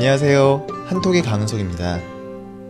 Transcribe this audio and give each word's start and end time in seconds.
안녕하세요. 0.00 0.66
한톡의 0.86 1.20
강은석입니다. 1.20 2.00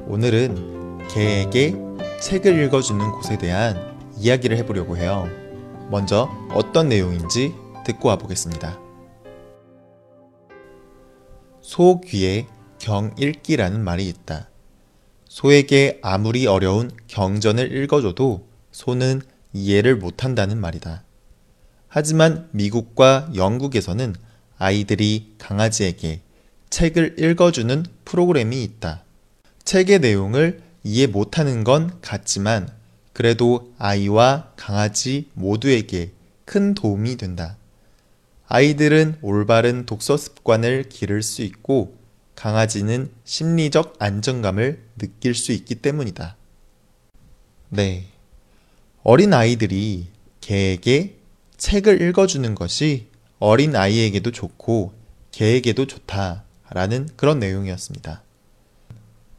오늘은 0.08 1.06
개에게 1.06 1.76
책을 2.20 2.60
읽어주는 2.64 3.12
곳에 3.12 3.38
대한 3.38 3.96
이야기를 4.18 4.56
해보려고 4.56 4.96
해요. 4.96 5.28
먼저 5.92 6.28
어떤 6.52 6.88
내용인지 6.88 7.54
듣고 7.86 8.08
와보겠습니다. 8.08 8.80
소 11.60 12.00
귀에 12.00 12.48
경읽기라는 12.80 13.84
말이 13.84 14.08
있다. 14.08 14.48
소에게 15.28 16.00
아무리 16.02 16.48
어려운 16.48 16.90
경전을 17.06 17.76
읽어줘도 17.76 18.48
소는 18.72 19.22
이해를 19.52 19.94
못한다는 19.94 20.60
말이다. 20.60 21.04
하지만 21.86 22.48
미국과 22.50 23.30
영국에서는 23.36 24.16
아이들이 24.58 25.36
강아지에게 25.38 26.22
책을 26.70 27.16
읽어주는 27.18 27.84
프로그램이 28.04 28.62
있다. 28.62 29.02
책의 29.64 29.98
내용을 29.98 30.62
이해 30.84 31.06
못하는 31.06 31.64
건 31.64 32.00
같지만 32.00 32.70
그래도 33.12 33.72
아이와 33.78 34.52
강아지 34.56 35.28
모두에게 35.34 36.12
큰 36.44 36.74
도움이 36.74 37.16
된다. 37.16 37.56
아이들은 38.46 39.18
올바른 39.20 39.84
독서 39.84 40.16
습관을 40.16 40.88
기를 40.88 41.22
수 41.22 41.42
있고 41.42 41.96
강아지는 42.34 43.10
심리적 43.24 43.96
안정감을 43.98 44.82
느낄 44.98 45.34
수 45.34 45.52
있기 45.52 45.76
때문이다. 45.76 46.36
네. 47.68 48.06
어린 49.02 49.34
아이들이 49.34 50.08
개에게 50.40 51.16
책을 51.56 52.00
읽어주는 52.00 52.54
것이 52.54 53.08
어린 53.38 53.76
아이에게도 53.76 54.32
좋고 54.32 54.94
개에게도 55.30 55.86
좋다 55.86 56.44
라는 56.72 57.08
그런 57.16 57.38
내용이었습니다. 57.38 58.22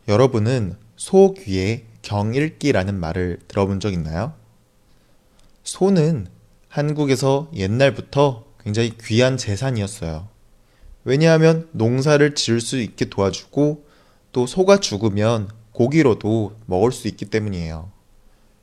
여러분은 0.07 0.75
소 0.95 1.33
귀에 1.33 1.85
경읽기라는 2.01 2.99
말을 2.99 3.39
들어본 3.47 3.79
적 3.79 3.93
있나요? 3.93 4.33
소는 5.63 6.27
한국에서 6.67 7.49
옛날부터 7.53 8.45
굉장히 8.63 8.93
귀한 9.01 9.37
재산이었어요. 9.37 10.27
왜냐하면 11.03 11.67
농사를 11.71 12.35
지을 12.35 12.61
수 12.61 12.79
있게 12.79 13.05
도와주고 13.05 13.85
또 14.31 14.45
소가 14.45 14.79
죽으면 14.79 15.49
고기로도 15.71 16.55
먹을 16.65 16.91
수 16.91 17.07
있기 17.07 17.25
때문이에요. 17.25 17.91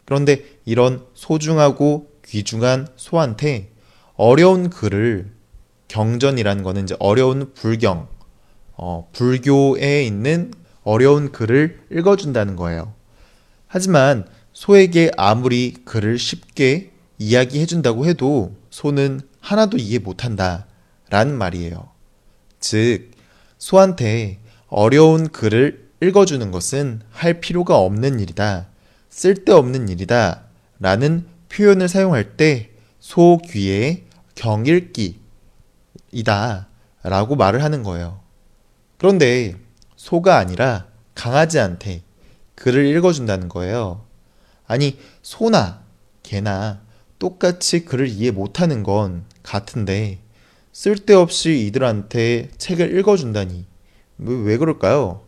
그런데 0.05 0.44
이런 0.64 1.05
소중하고 1.14 2.10
귀중한 2.25 2.88
소한테 2.97 3.70
어려운 4.14 4.70
글을 4.70 5.30
경전이라는 5.88 6.62
거는 6.62 6.84
이제 6.84 6.97
어려운 6.98 7.53
불경, 7.55 8.08
어, 8.78 9.08
불교에 9.12 10.04
있는 10.04 10.52
어려운 10.82 11.30
글을 11.30 11.80
읽어준다는 11.92 12.56
거예요. 12.56 12.94
하지만 13.66 14.26
소에게 14.54 15.10
아무리 15.18 15.74
글을 15.84 16.18
쉽게 16.18 16.92
이야기해준다고 17.18 18.06
해도 18.06 18.54
소는 18.70 19.20
하나도 19.40 19.76
이해 19.76 19.98
못한다. 19.98 20.66
라는 21.10 21.36
말이에요. 21.36 21.90
즉, 22.60 23.10
소한테 23.58 24.38
어려운 24.68 25.28
글을 25.28 25.88
읽어주는 26.00 26.50
것은 26.50 27.02
할 27.10 27.40
필요가 27.40 27.76
없는 27.78 28.20
일이다. 28.20 28.69
쓸데없는 29.10 29.91
일이다. 29.91 30.44
라는 30.80 31.26
표현을 31.50 31.88
사용할 31.88 32.36
때 32.38 32.78
소 33.08 33.38
귀에 33.38 34.04
경읽기 34.34 35.19
이다. 36.12 36.69
라고 37.03 37.36
말을 37.36 37.62
하는 37.62 37.82
거예요. 37.82 38.20
그런데 38.98 39.54
소가 39.97 40.38
아니라 40.38 40.86
강아지한테 41.14 42.03
글을 42.56 42.86
읽어준다는 42.86 43.48
거예요. 43.48 44.04
아니, 44.66 44.98
소나 45.22 45.82
개나 46.22 46.81
똑같이 47.19 47.84
글을 47.84 48.09
이해 48.09 48.31
못하는 48.31 48.82
건 48.82 49.25
같은데 49.42 50.19
쓸데없이 50.72 51.66
이들한테 51.66 52.50
책을 52.59 52.97
읽어준다니 52.98 53.64
왜 54.19 54.56
그럴까요? 54.59 55.22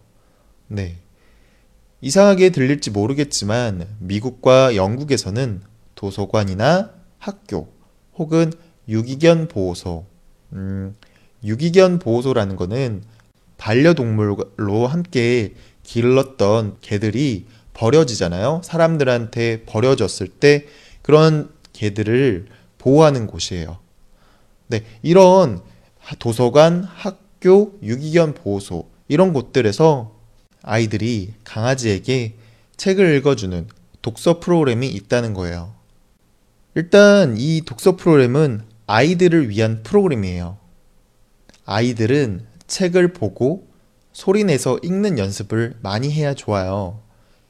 네. 0.67 0.97
이상하게 2.01 2.51
들릴지 2.51 2.91
모르겠지만 2.91 3.87
미국과 3.99 4.77
영국에서는 4.77 5.63
도서관이나 5.95 6.91
학교 7.19 7.69
혹은 8.15 8.53
유기견 8.89 9.49
보호소, 9.49 10.07
음, 10.53 10.97
유기견 11.45 11.99
보호소라는 11.99 12.57
거는 12.57 13.03
반려동물로 13.61 14.87
함께 14.87 15.53
길렀던 15.83 16.79
개들이 16.81 17.45
버려지잖아요. 17.75 18.63
사람들한테 18.65 19.65
버려졌을 19.67 20.29
때 20.29 20.67
그런 21.03 21.51
개들을 21.75 22.47
보호하는 22.79 23.27
곳이에요. 23.27 23.79
네, 24.69 24.85
이런 25.03 25.61
도서관, 26.19 26.85
학교, 26.85 27.79
유기견 27.83 28.33
보호소 28.35 28.89
이런 29.09 29.35
곳들에서 29.35 30.17
아이들이 30.63 31.35
강아지에게 31.45 32.37
책을 32.79 33.15
읽어주는 33.17 33.69
독서 34.01 34.41
프로그램이 34.41 34.89
있다는 34.89 35.35
거예요. 35.35 35.75
일단 36.75 37.37
이 37.37 37.63
독서 37.67 37.97
프로그램은 37.97 38.63
아이들을 38.87 39.51
위한 39.51 39.83
프로그램이에요. 39.83 40.57
아이들은 41.67 42.50
책을 42.71 43.13
보고 43.13 43.69
소리내서 44.13 44.79
읽는 44.83 45.19
연습을 45.19 45.77
많이 45.83 46.11
해야 46.11 46.35
좋아요. 46.35 47.03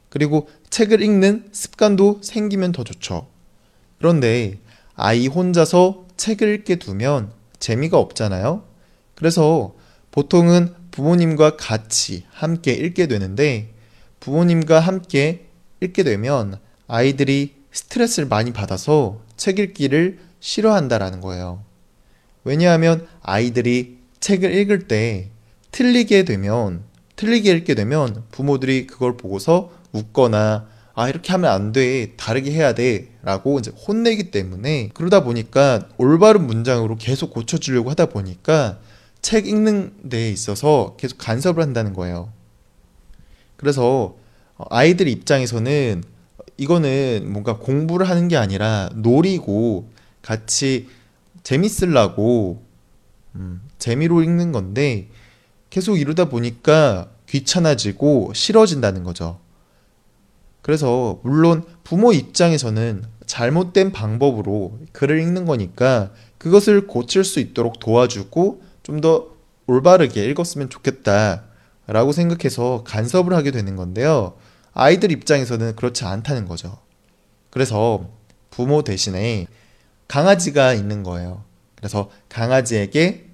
그리고 0.09 0.49
책을 0.71 1.03
읽는 1.03 1.51
습관도 1.53 2.21
생기면 2.23 2.73
더 2.73 2.83
좋죠. 2.83 3.29
그런데 3.99 4.59
아이 4.97 5.29
혼자서 5.29 6.07
책을 6.17 6.49
읽게 6.55 6.77
두면 6.77 7.31
재미가 7.61 7.99
없잖아요. 7.99 8.65
그래서 9.15 9.75
보통은 10.11 10.75
부모님과 10.91 11.57
같이 11.57 12.25
함께 12.31 12.73
읽게 12.73 13.07
되는데 13.07 13.73
부모님과 14.19 14.81
함께 14.81 15.47
읽게 15.81 16.03
되면 16.03 16.59
아이들이 16.89 17.55
스트레스를 17.71 18.29
많이 18.29 18.53
받아서 18.53 19.21
책 19.37 19.59
읽기를 19.59 20.19
싫어한다라는 20.41 21.21
거예요. 21.21 21.63
왜냐하면 22.43 23.07
아이들이 23.23 24.00
책을 24.21 24.55
읽을 24.55 24.87
때 24.87 25.31
틀리게 25.73 26.25
되면, 26.25 26.85
틀리게 27.17 27.51
읽게 27.53 27.75
되면 27.75 28.25
부모들이 28.31 28.87
그걸 28.87 29.17
보고서 29.17 29.73
웃거나 29.93 30.69
아, 30.95 31.09
이렇게 31.09 31.33
하면 31.33 31.51
안 31.51 31.73
돼. 31.73 32.15
다르게 32.17 32.51
해야 32.53 32.75
돼. 32.75 33.09
라고 33.23 33.59
이제 33.59 33.71
혼내기 33.71 34.31
때문에 34.31 34.91
그러다 34.93 35.25
보니까 35.25 35.89
올바른 35.97 36.47
문장으로 36.47 36.97
계속 36.97 37.31
고쳐주려고 37.31 37.91
하다 37.91 38.07
보니까 38.07 38.81
책 39.23 39.47
읽는 39.47 40.09
데 40.11 40.31
있어서 40.31 40.97
계속 40.99 41.17
간섭을 41.19 41.63
한다는 41.63 41.95
거예요. 41.95 42.33
그래서 43.57 44.17
아이들 44.69 45.09
입장에서는 45.09 46.03
이거는 46.57 47.29
뭔가 47.31 47.57
공부를 47.57 48.09
하는 48.09 48.29
게 48.29 48.37
아니라 48.37 48.91
놀이고 48.95 49.89
같이 50.21 50.89
재밌으려고 51.43 52.63
음, 53.37 53.63
재미로 53.79 54.23
읽는 54.23 54.53
건데 54.53 55.09
계속 55.71 55.99
이러다 55.99 56.29
보니까 56.29 57.11
귀찮아지고 57.29 58.33
싫어진다는 58.35 59.05
거죠. 59.05 59.39
그래서 60.63 61.21
물론 61.23 61.65
부모 61.85 62.13
입장에서는 62.13 63.05
잘못된 63.27 63.93
방법으로 63.93 64.79
글을 64.93 65.21
읽는 65.21 65.45
거니까 65.45 66.13
그것을 66.39 66.87
고칠 66.87 67.25
수 67.25 67.41
있도록 67.41 67.79
도와주고 67.81 68.63
좀 68.83 69.01
더 69.01 69.41
올바르게 69.71 70.25
읽었으면 70.25 70.69
좋겠다 70.69 71.45
라고 71.87 72.11
생각해서 72.11 72.83
간섭을 72.85 73.33
하게 73.33 73.53
되는 73.53 73.77
건데요. 73.77 74.35
아이들 74.73 75.13
입장에서는 75.13 75.77
그렇지 75.77 76.05
않다는 76.05 76.47
거죠. 76.47 76.79
그래서 77.51 78.09
부모 78.51 78.83
대신에 78.83 79.47
강아지가 80.09 80.75
있는 80.75 81.05
거예요. 81.05 81.45
그래서 81.81 82.11
강아지에게 82.29 83.27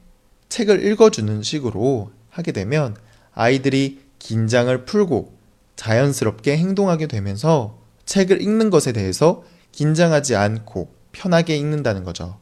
책을 0.48 0.84
읽어주는 0.84 1.42
식으로 1.42 2.12
하게 2.30 2.52
되면 2.52 2.96
아이들이 3.34 4.00
긴장을 4.20 4.84
풀고 4.84 5.36
자연스럽게 5.74 6.56
행동하게 6.56 7.08
되면서 7.08 7.78
책을 8.04 8.40
읽는 8.40 8.70
것에 8.70 8.92
대해서 8.92 9.44
긴장하지 9.72 10.36
않고 10.36 10.94
편하게 11.12 11.56
읽는다는 11.56 12.04
거죠. 12.04 12.38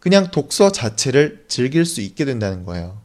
그냥 0.00 0.30
독서 0.30 0.72
자체를 0.72 1.44
즐길 1.48 1.84
수 1.84 2.00
있게 2.00 2.24
된다는 2.24 2.64
거예요. 2.64 2.98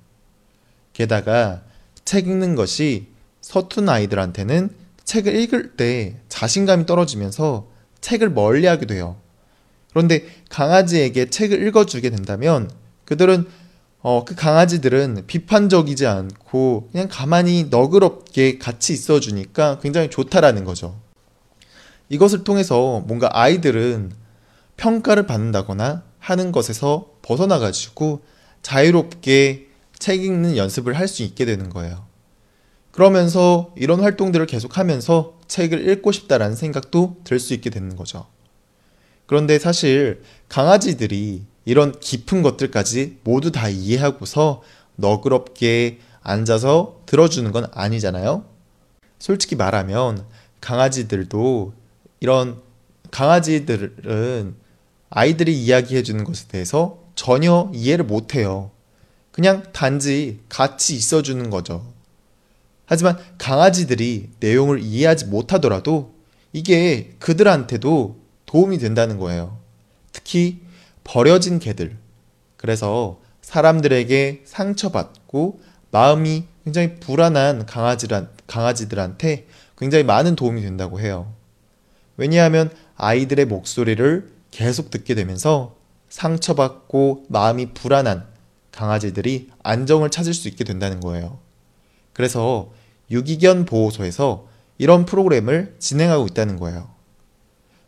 게다가 0.94 1.64
책 2.06 2.28
읽는 2.28 2.56
것이 2.56 3.08
서툰 3.42 3.90
아이들한테는 3.90 4.70
책을 5.04 5.36
읽을 5.36 5.75
때 5.75 6.18
자신감이 6.30 6.86
떨어지면서 6.86 7.68
책을 8.02 8.30
멀리 8.30 8.66
하게 8.66 8.86
돼요. 8.86 9.18
그런데 9.94 10.25
강아지에게 10.50 11.30
책을 11.30 11.66
읽어주게 11.68 12.10
된다면 12.10 12.69
그들은 13.06 13.45
어, 14.01 14.25
그 14.25 14.36
강아지들은 14.36 15.24
비판적이지 15.28 16.07
않고 16.07 16.90
그냥 16.92 17.07
가만히 17.10 17.68
너그럽게 17.69 18.57
같이 18.57 18.92
있어주니까 18.92 19.80
굉장히 19.80 20.10
좋다라는 20.10 20.66
거죠. 20.66 21.00
이것을 22.10 22.44
통해서 22.44 23.01
뭔가 23.07 23.30
아이들은 23.31 24.12
평가를 24.75 25.25
받는다거나 25.25 26.04
하는 26.19 26.51
것에서 26.51 27.12
벗어나가지고 27.22 28.22
자유롭게 28.62 29.68
책 30.00 30.24
읽는 30.24 30.57
연습을 30.57 30.94
할 30.96 31.07
수 31.07 31.24
있게 31.24 31.46
되는 31.46 31.69
거예요. 31.69 32.06
그러면서 32.92 33.74
이런 33.78 34.01
활동들을 34.01 34.46
계속하면서 34.48 35.39
책을 35.48 35.89
읽고 35.89 36.12
싶다라는 36.12 36.56
생각도 36.56 37.18
들 37.24 37.39
수 37.39 37.54
있게 37.54 37.69
되는 37.69 37.96
거죠. 37.96 38.25
그런데 39.33 39.57
사실 39.57 40.21
강아지들이 40.47 41.41
이런 41.65 42.00
깊은 42.00 42.44
것들까지 42.44 43.18
모두 43.24 43.51
다 43.51 43.68
이해하고서 43.68 44.62
너그럽게 44.95 45.97
앉아서 46.21 47.01
들어주는 47.07 47.51
건 47.51 47.65
아니잖아요. 47.71 48.45
솔직히 49.18 49.56
말하면 49.56 50.24
강아지들도 50.62 51.74
이런 52.19 52.62
강아지들은 53.09 54.53
아이들이 55.09 55.59
이야기해 55.63 56.03
주는 56.03 56.24
것에 56.25 56.47
대해서 56.47 57.00
전혀 57.15 57.71
이해를 57.74 58.06
못 58.06 58.36
해요. 58.36 58.69
그냥 59.31 59.63
단지 59.74 60.41
같이 60.47 60.95
있어 60.95 61.24
주는 61.24 61.50
거죠. 61.50 61.91
하지만 62.86 63.18
강아지들이 63.39 64.29
내용을 64.39 64.83
이해하지 64.83 65.25
못하더라도 65.25 66.13
이게 66.51 67.15
그들한테도 67.18 68.21
도움이 68.53 68.77
된다는 68.77 69.17
거예요. 69.17 69.57
특히 70.11 70.61
버려진 71.03 71.57
개들. 71.57 71.97
그래서 72.55 73.19
사람들에게 73.41 74.44
상처받고 74.45 75.59
마음이 75.89 76.44
굉장히 76.63 77.00
불안한 77.00 77.65
강아지란, 77.65 78.29
강아지들한테 78.45 79.47
굉장히 79.75 80.03
많은 80.03 80.35
도움이 80.35 80.61
된다고 80.61 81.00
해요. 81.00 81.33
왜냐하면 82.15 82.69
아이들의 82.95 83.45
목소리를 83.45 84.31
계속 84.51 84.91
듣게 84.91 85.15
되면서 85.15 85.75
상처받고 86.09 87.25
마음이 87.29 87.73
불안한 87.73 88.27
강아지들이 88.71 89.50
안정을 89.63 90.11
찾을 90.11 90.35
수 90.35 90.47
있게 90.47 90.63
된다는 90.63 91.00
거예요. 91.00 91.39
그래서 92.13 92.71
유기견 93.09 93.65
보호소에서 93.65 94.47
이런 94.77 95.05
프로그램을 95.05 95.75
진행하고 95.79 96.27
있다는 96.27 96.59
거예요. 96.59 96.93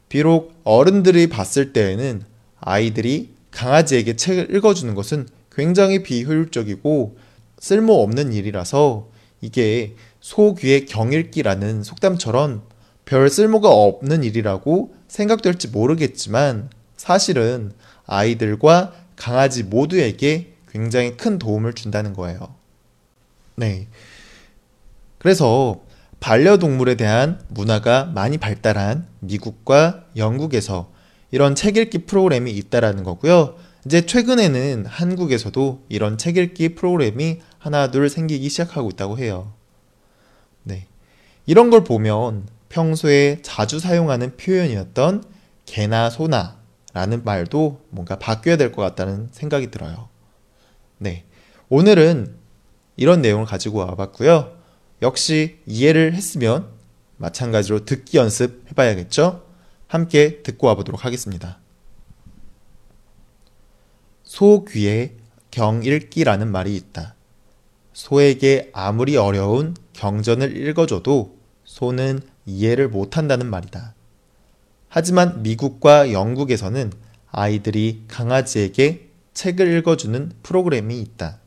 비록 0.10 0.54
어른들이 0.64 1.28
봤을 1.28 1.74
때에는 1.74 2.24
아이들이 2.60 3.34
강아지에게 3.52 4.16
책을 4.16 4.56
읽어주는 4.56 4.94
것은 4.96 5.28
굉장히 5.52 6.04
비효율적이고 6.04 7.18
쓸모없는 7.60 8.34
일이라서 8.34 9.10
이게 9.42 9.96
소귀의 10.20 10.86
경읽기라는 10.86 11.84
속담처럼 11.84 12.64
별 13.06 13.30
쓸모가 13.30 13.70
없는 13.70 14.24
일이라고 14.24 14.96
생각될지 15.08 15.70
모르겠지만 15.70 16.70
사실은 16.98 17.72
아이들과 18.06 18.94
강아지 19.16 19.64
모두에게 19.64 20.54
굉장히 20.70 21.16
큰 21.16 21.40
도움을 21.40 21.74
준다는 21.74 22.14
거예요. 22.14 22.56
네. 23.56 23.88
그래서 25.20 25.85
반려동물에 26.26 26.96
대한 26.96 27.40
문화가 27.50 28.06
많이 28.06 28.40
발달한 28.40 29.06
미국과 29.20 30.06
영국에서 30.18 30.92
이런 31.30 31.54
책 31.54 31.78
읽기 31.78 32.08
프로그램이 32.08 32.50
있다라는 32.50 33.04
거고요. 33.04 33.56
이제 33.86 34.08
최근에는 34.08 34.88
한국에서도 34.88 35.84
이런 35.88 36.18
책 36.18 36.38
읽기 36.38 36.74
프로그램이 36.74 37.42
하나 37.60 37.92
둘 37.92 38.10
생기기 38.10 38.50
시작하고 38.50 38.90
있다고 38.90 39.20
해요. 39.20 39.54
네. 40.64 40.88
이런 41.46 41.70
걸 41.70 41.84
보면 41.84 42.48
평소에 42.70 43.44
자주 43.44 43.78
사용하는 43.78 44.36
표현이었던 44.36 45.24
개나 45.68 46.10
소나 46.10 46.58
라는 46.94 47.24
말도 47.24 47.82
뭔가 47.92 48.18
바뀌어야 48.18 48.58
될 48.58 48.72
것 48.72 48.82
같다는 48.82 49.30
생각이 49.32 49.70
들어요. 49.70 50.10
네. 50.98 51.24
오늘은 51.70 52.36
이런 52.98 53.22
내용을 53.22 53.46
가지고 53.46 53.86
와봤고요. 53.86 54.55
역시 55.06 55.60
이해를 55.68 56.16
했으면 56.16 56.68
마찬가지로 57.18 57.86
듣기 57.86 58.18
연습 58.18 58.66
해봐야겠죠? 58.72 59.46
함께 59.86 60.42
듣고 60.42 60.66
와보도록 60.66 61.06
하겠습니다. 61.06 61.60
소 64.24 64.66
귀에 64.66 65.14
경읽기라는 65.52 66.52
말이 66.52 66.76
있다. 66.76 67.14
소에게 67.94 68.72
아무리 68.74 69.16
어려운 69.16 69.76
경전을 69.94 70.58
읽어줘도 70.58 71.38
소는 71.66 72.22
이해를 72.48 72.90
못한다는 72.90 73.46
말이다. 73.46 73.94
하지만 74.90 75.44
미국과 75.44 76.14
영국에서는 76.14 76.92
아이들이 77.30 78.06
강아지에게 78.08 79.10
책을 79.36 79.78
읽어주는 79.78 80.32
프로그램이 80.42 81.00
있다. 81.00 81.42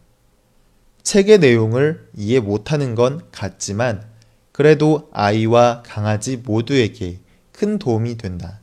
책의 1.08 1.38
내용을 1.38 2.06
이해 2.14 2.38
못하는 2.38 2.94
건 2.94 3.22
같지만 3.32 4.06
그래도 4.52 5.08
아이와 5.10 5.82
강아지 5.87 6.37
모두에게 6.37 7.20
큰 7.50 7.78
도움이 7.78 8.19
된다. 8.19 8.60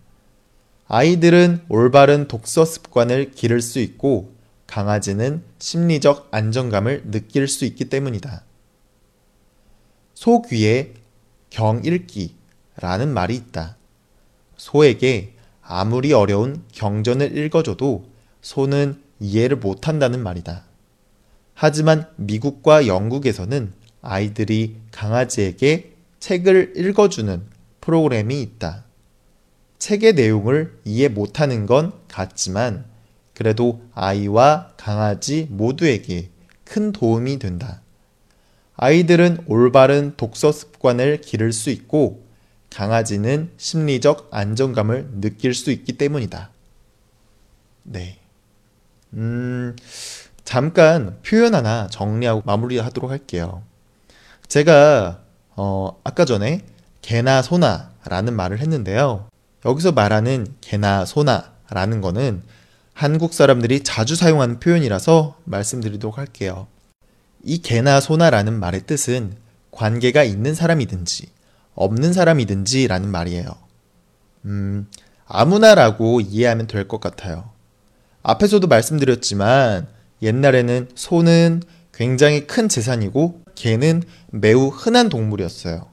아이들은 0.87 1.65
올바른 1.69 2.27
독서 2.27 2.63
습관을 2.63 3.31
기를 3.31 3.63
수 3.63 3.79
있고 3.79 4.31
강아지는 4.67 5.41
심리적 5.57 6.27
안정감을 6.29 7.09
느낄 7.09 7.47
수 7.47 7.65
있기 7.65 7.85
때문이다. 7.85 8.43
소 10.13 10.43
귀에 10.43 10.93
경 11.49 11.81
읽기라는 11.83 13.11
말이 13.11 13.35
있다. 13.37 13.75
소에게 14.55 15.33
아무리 15.63 16.13
어려운 16.13 16.63
경전을 16.73 17.35
읽어줘도 17.35 18.05
소는 18.43 19.01
이해를 19.19 19.57
못한다는 19.57 20.21
말이다. 20.21 20.74
하지만 21.55 22.05
미국과 22.17 22.85
영국에서는 22.85 23.73
아이들이 24.01 24.75
강아지에게 24.91 25.93
책을 26.19 26.73
읽어주는 26.75 27.41
프로그램이 27.81 28.41
있다. 28.41 28.83
책의 29.79 30.13
내용을 30.13 30.79
이해 30.85 31.07
못하는 31.07 31.65
건 31.65 31.93
같지만 32.07 32.85
그래도 33.33 33.81
아이와 33.93 34.73
강아지 34.77 35.47
모두에게 35.49 36.29
큰 36.65 36.91
도움이 36.91 37.39
된다. 37.39 37.81
아이들은 38.75 39.45
올바른 39.47 40.13
독서 40.17 40.51
습관을 40.51 41.21
기를 41.21 41.53
수 41.53 41.69
있고 41.69 42.25
강아지는 42.69 43.51
심리적 43.57 44.27
안정감을 44.31 45.21
느낄 45.21 45.53
수 45.53 45.71
있기 45.71 45.93
때문이다. 45.93 46.49
네. 47.83 48.17
음, 49.13 49.54
잠깐 50.55 51.17
표현 51.21 51.53
하나 51.53 51.89
정리하고 51.91 52.43
마무리하도록 52.45 53.11
할게요. 53.11 53.61
제가 54.47 55.19
어, 55.57 55.99
아까 56.05 56.23
전에 56.23 56.61
개나 57.01 57.41
소나 57.41 57.91
라는 58.05 58.33
말을 58.37 58.59
했는데요. 58.59 59.27
여기서 59.65 59.91
말하는 59.91 60.47
개나 60.61 61.03
소나 61.03 61.51
라는 61.69 61.99
거는 61.99 62.41
한국 62.93 63.33
사람들이 63.33 63.83
자주 63.83 64.15
사용하는 64.15 64.61
표현이라서 64.61 65.39
말씀드리도록 65.43 66.17
할게요. 66.17 66.67
이 67.43 67.57
개나 67.57 67.99
소나라는 67.99 68.57
말의 68.57 68.83
뜻은 68.85 69.35
관계가 69.71 70.23
있는 70.23 70.55
사람이든지 70.55 71.27
없는 71.73 72.13
사람이든지 72.13 72.87
라는 72.87 73.09
말이에요. 73.11 73.49
음, 74.45 74.87
아무나라고 75.25 76.21
이해하면 76.21 76.67
될 76.67 76.87
것 76.87 77.01
같아요. 77.01 77.49
앞에서도 78.23 78.65
말씀드렸지만 78.67 79.93
옛날에는 80.21 80.89
소는 80.95 81.63
굉장히 81.93 82.47
큰 82.47 82.67
재산이고 82.67 83.41
개는 83.55 84.03
매우 84.31 84.67
흔한 84.67 85.09
동물이었어요. 85.09 85.87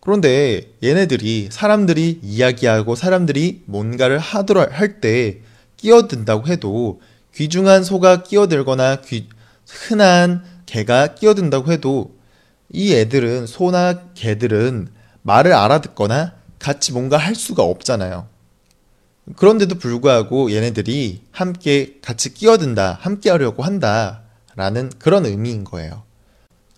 그런데 0.00 0.72
얘네들이 0.82 1.48
사람들이 1.50 2.20
이야기하고 2.22 2.94
사람들이 2.94 3.62
뭔가를 3.64 4.18
하더라 4.18 4.68
할때 4.70 5.40
끼어든다고 5.78 6.46
해도 6.46 7.00
귀중한 7.34 7.84
소가 7.84 8.22
끼어들거나 8.22 9.00
귀, 9.02 9.28
흔한 9.66 10.44
개가 10.66 11.14
끼어든다고 11.14 11.72
해도 11.72 12.14
이 12.70 12.94
애들은 12.94 13.46
소나 13.46 14.08
개들은 14.14 14.88
말을 15.22 15.52
알아듣거나 15.52 16.34
같이 16.58 16.92
뭔가 16.92 17.16
할 17.16 17.34
수가 17.34 17.62
없잖아요. 17.62 18.26
그런데도 19.36 19.76
불구하고 19.76 20.52
얘네들이 20.52 21.22
함께 21.30 21.98
같이 22.02 22.34
끼어든다, 22.34 22.98
함께 23.00 23.30
하려고 23.30 23.62
한다, 23.62 24.20
라는 24.54 24.90
그런 24.98 25.24
의미인 25.24 25.64
거예요. 25.64 26.02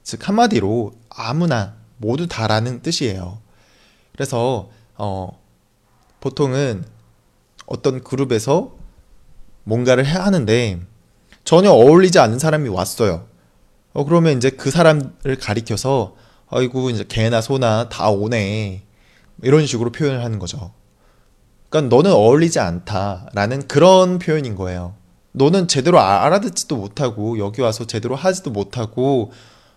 즉, 0.02 0.28
한마디로 0.28 0.92
아무나, 1.10 1.74
모두 1.98 2.28
다라는 2.28 2.82
뜻이에요. 2.82 3.38
그래서, 4.12 4.70
어, 4.94 5.42
보통은 6.20 6.84
어떤 7.66 8.04
그룹에서 8.04 8.76
뭔가를 9.64 10.06
해야 10.06 10.24
하는데, 10.24 10.80
전혀 11.44 11.70
어울리지 11.70 12.20
않는 12.20 12.38
사람이 12.38 12.68
왔어요. 12.68 13.26
어, 13.92 14.04
그러면 14.04 14.36
이제 14.36 14.50
그 14.50 14.70
사람을 14.70 15.38
가리켜서, 15.40 16.14
아이고, 16.48 16.90
이제 16.90 17.04
개나 17.08 17.40
소나 17.40 17.88
다 17.88 18.08
오네. 18.08 18.84
이런 19.42 19.66
식으로 19.66 19.90
표현을 19.90 20.22
하는 20.22 20.38
거죠. 20.38 20.72
그러니까 21.76 21.94
너는 21.94 22.10
어울리지 22.12 22.58
않다라는 22.58 23.68
그런 23.68 24.18
표현인 24.18 24.54
거예요. 24.56 24.94
너는 25.32 25.68
제대로 25.68 25.98
아- 26.00 26.24
알아듣지도 26.24 26.76
못하고 26.76 27.38
여기 27.38 27.60
와서 27.60 27.86
제대로 27.86 28.16
하지도 28.16 28.50
못하고 28.50 29.30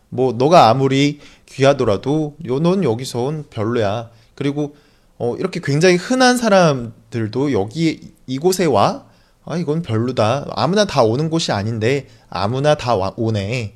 뭐 0.08 0.32
너가 0.32 0.70
아무리 0.70 1.20
귀하더라도 1.46 2.38
요- 2.48 2.60
넌 2.60 2.84
여기선 2.84 3.46
별로야. 3.50 4.10
그리고 4.36 4.76
어, 5.18 5.36
이렇게 5.38 5.60
굉장히 5.62 5.98
흔한 5.98 6.38
사람들도 6.38 7.52
여기 7.52 8.14
이곳에 8.26 8.64
와? 8.66 9.04
아, 9.44 9.58
이건 9.58 9.82
별로다. 9.82 10.46
아무나 10.56 10.86
다 10.86 11.04
오는 11.04 11.30
곳이 11.30 11.52
아닌데 11.52 12.08
아무나 12.30 12.76
다 12.76 12.96
와- 12.96 13.14
오네. 13.18 13.74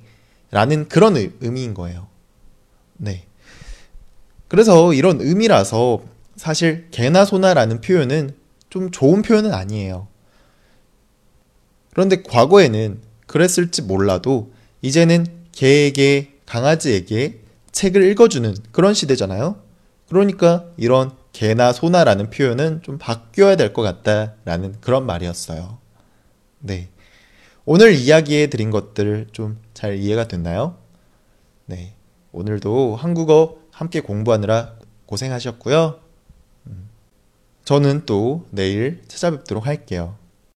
라는 0.51 0.88
그런 0.88 1.18
의- 1.18 1.32
의미인 1.42 1.74
거예요. 1.74 2.08
네. 2.96 3.25
그래서 4.48 4.94
이런 4.94 5.20
의미라서 5.20 6.00
사실 6.36 6.88
개나 6.92 7.25
소나라는 7.25 7.82
표현은 7.82 8.36
좀 8.70 8.92
좋은 8.92 9.22
표현은 9.22 9.54
아니에요. 9.54 10.08
그런데 11.92 12.24
과거에는 12.24 13.02
그랬을지 13.28 13.84
몰라도 13.84 14.52
이제는 14.82 15.25
개에게 15.52 16.34
강아지에게 16.46 17.40
책을 17.72 18.04
읽어주는 18.12 18.56
그런 18.72 18.94
시대잖아요. 18.94 19.62
그러니까 20.10 20.66
이런 20.78 21.12
개나 21.34 21.72
소나라는 21.74 22.30
표현은 22.30 22.82
좀 22.84 22.98
바뀌어야 22.98 23.56
될 23.56 23.74
것 23.74 23.82
같다라는 23.82 24.75
그런 24.82 25.06
말이었어요. 25.06 25.78
네. 26.60 26.90
오늘 27.66 27.94
이야기해 27.94 28.48
드린 28.48 28.72
것들 28.72 29.28
좀 29.32 29.63
잘 29.74 29.98
이해가 29.98 30.28
됐나요? 30.28 30.78
네. 31.66 31.94
오늘도 32.32 32.96
한국어 32.96 33.58
함께 33.72 34.00
공부하느라 34.00 34.75
고생하셨고요. 35.08 36.00
음, 37.63 37.65
저는 37.65 38.05
또 38.05 38.46
내일 38.51 39.01
찾아뵙도록 39.08 39.65
할게요. 39.65 40.15